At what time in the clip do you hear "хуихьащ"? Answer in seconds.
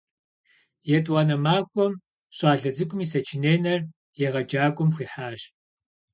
4.95-5.41